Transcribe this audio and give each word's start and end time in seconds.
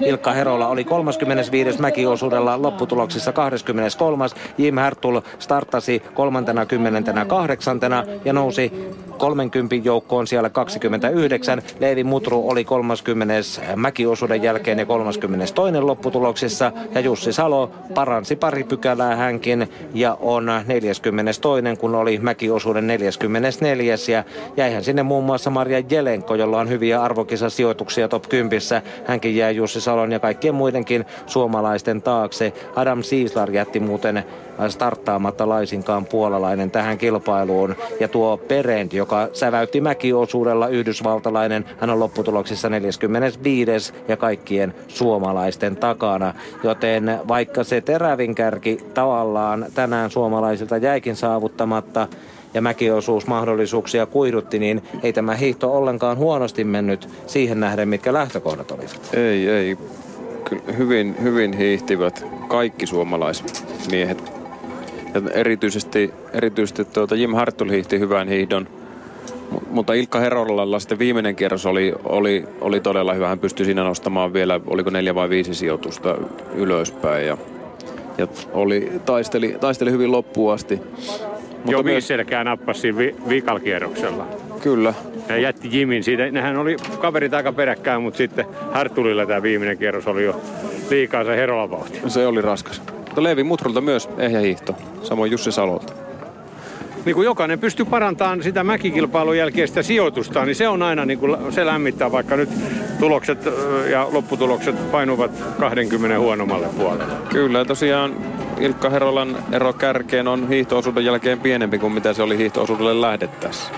Ilkka 0.00 0.32
Herola 0.32 0.68
oli 0.68 0.84
35. 0.84 1.80
mäkiosuudella 1.80 2.62
lopputuloksissa 2.62 3.32
23. 3.32 4.26
Jim 4.58 4.78
Hertul 4.78 5.20
starttasi 5.38 6.02
38. 6.14 7.80
ja 8.24 8.32
nousi 8.32 8.72
30 9.18 9.74
joukkoon 9.74 10.26
siellä 10.26 10.50
29. 10.50 11.62
Leevi 11.80 12.04
Mutru 12.04 12.48
oli 12.48 12.64
30. 12.64 13.34
mäkiosuuden 13.76 14.42
jälkeen 14.42 14.78
ja 14.78 14.86
32. 14.86 15.80
lopputuloksissa 15.80 16.72
ja 16.94 17.00
Jussi 17.00 17.32
Salo 17.32 17.70
paransi 17.94 18.36
pari 18.36 18.64
pykälää 18.64 19.16
hänkin 19.16 19.68
ja 19.94 20.18
on 20.20 20.46
42. 20.66 21.02
kun 21.78 21.94
oli 21.94 22.18
mäkiosuuden 22.18 22.86
44. 22.86 23.94
ja 24.08 24.24
jäihän 24.56 24.84
sinne 24.84 25.02
muun 25.02 25.24
muassa 25.24 25.50
Maria 25.50 25.82
Jelenko, 25.90 26.34
jolla 26.34 26.60
on 26.60 26.68
hyviä 26.68 27.02
arvokisasijoituksia 27.02 28.08
top 28.08 28.28
10. 28.28 28.60
Hänkin 29.04 29.36
jäi 29.36 29.56
Jussi 29.56 29.80
Salon 29.80 30.12
ja 30.12 30.20
kaikkien 30.20 30.54
muidenkin 30.54 31.04
suomalaisten 31.26 32.02
taakse. 32.02 32.52
Adam 32.76 33.02
Siislar 33.02 33.50
jätti 33.50 33.80
muuten 33.80 34.24
starttaamatta 34.68 35.48
laisinkaan 35.48 36.04
puolalainen 36.04 36.70
tähän 36.70 36.98
kilpailuun. 36.98 37.76
Ja 38.00 38.08
tuo 38.08 38.36
Perent, 38.36 38.92
joka 38.92 39.28
säväytti 39.32 39.80
mäkiosuudella 39.80 40.68
yhdysvaltalainen, 40.68 41.64
hän 41.78 41.90
on 41.90 42.00
lopputuloksissa 42.00 42.68
45. 42.68 43.92
ja 44.08 44.16
kaikkien 44.16 44.74
suomalaisten 44.88 45.76
takana. 45.76 46.34
Joten 46.62 47.20
vaikka 47.28 47.64
se 47.64 47.80
terävin 47.80 48.34
kärki 48.34 48.78
tavallaan 48.94 49.66
tänään 49.74 50.10
suomalaisilta 50.10 50.76
jäikin 50.76 51.16
saavuttamatta, 51.16 52.08
ja 52.54 52.60
mäkiosuusmahdollisuuksia 52.60 54.06
kuihdutti, 54.06 54.58
niin 54.58 54.82
ei 55.02 55.12
tämä 55.12 55.34
hiihto 55.34 55.72
ollenkaan 55.76 56.16
huonosti 56.16 56.64
mennyt 56.64 57.08
siihen 57.26 57.60
nähden, 57.60 57.88
mitkä 57.88 58.12
lähtökohdat 58.12 58.70
olivat. 58.70 59.10
Ei, 59.14 59.48
ei. 59.48 59.76
Hyvin, 60.78 61.16
hyvin 61.22 61.52
hiihtivät 61.52 62.26
kaikki 62.48 62.86
suomalaismiehet. 62.86 64.33
Ja 65.14 65.20
erityisesti, 65.34 66.12
erityisesti 66.32 66.84
tuota 66.84 67.14
Jim 67.14 67.34
Hartul 67.34 67.70
hiihti 67.70 67.98
hyvän 67.98 68.28
hiihdon. 68.28 68.68
Mutta 69.70 69.92
Ilkka 69.92 70.20
Herolalla 70.20 70.78
sitten 70.78 70.98
viimeinen 70.98 71.36
kierros 71.36 71.66
oli, 71.66 71.94
oli, 72.04 72.44
oli 72.60 72.80
todella 72.80 73.14
hyvä. 73.14 73.28
Hän 73.28 73.38
pystyi 73.38 73.66
siinä 73.66 73.84
nostamaan 73.84 74.32
vielä, 74.32 74.60
oliko 74.66 74.90
neljä 74.90 75.14
vai 75.14 75.28
viisi 75.28 75.54
sijoitusta 75.54 76.16
ylöspäin. 76.54 77.26
Ja, 77.26 77.36
ja 78.18 78.26
oli, 78.52 78.92
taisteli, 79.04 79.56
taisteli 79.60 79.90
hyvin 79.90 80.12
loppuun 80.12 80.52
asti. 80.52 80.80
Mutta 81.56 81.72
Joo, 81.72 81.82
myös... 81.82 82.08
selkää 82.08 82.44
nappasi 82.44 82.96
vi- 82.96 83.16
vikalkierroksella. 83.28 84.26
Kyllä. 84.62 84.94
Ja 85.28 85.36
jätti 85.36 85.68
Jimin 85.72 86.04
siitä. 86.04 86.30
Nehän 86.30 86.56
oli 86.56 86.76
kaverit 87.00 87.34
aika 87.34 87.52
peräkkään, 87.52 88.02
mutta 88.02 88.18
sitten 88.18 88.44
Hartulilla 88.72 89.26
tämä 89.26 89.42
viimeinen 89.42 89.78
kierros 89.78 90.06
oli 90.06 90.24
jo 90.24 90.40
liikaa 90.90 91.24
se 91.24 91.36
Herolan 91.36 91.70
vauhti. 91.70 92.00
Se 92.06 92.26
oli 92.26 92.42
raskas. 92.42 92.82
Mutta 93.14 93.22
Leevi 93.22 93.44
Mutrulta 93.44 93.80
myös 93.80 94.08
ehjä 94.18 94.40
hiihto, 94.40 94.74
samoin 95.02 95.30
Jussi 95.30 95.52
Salolta. 95.52 95.92
Niin 97.04 97.14
kuin 97.14 97.24
jokainen 97.24 97.58
pystyy 97.58 97.86
parantamaan 97.86 98.42
sitä 98.42 98.64
mäkikilpailun 98.64 99.38
jälkeistä 99.38 99.82
sijoitusta, 99.82 100.44
niin 100.44 100.54
se 100.54 100.68
on 100.68 100.82
aina 100.82 101.04
niin 101.04 101.18
kuin, 101.18 101.36
se 101.52 101.66
lämmittää, 101.66 102.12
vaikka 102.12 102.36
nyt 102.36 102.48
tulokset 102.98 103.38
ja 103.90 104.08
lopputulokset 104.12 104.90
painuvat 104.90 105.30
20 105.60 106.18
huonommalle 106.18 106.68
puolelle. 106.78 107.14
Kyllä, 107.28 107.64
tosiaan 107.64 108.14
Ilkka 108.60 108.90
Herolan 108.90 109.36
ero 109.52 109.72
kärkeen 109.72 110.28
on 110.28 110.48
hiihtoosuuden 110.48 111.04
jälkeen 111.04 111.40
pienempi 111.40 111.78
kuin 111.78 111.92
mitä 111.92 112.12
se 112.12 112.22
oli 112.22 112.38
hiihtoosuudelle 112.38 113.00
lähdettäessä. 113.00 113.70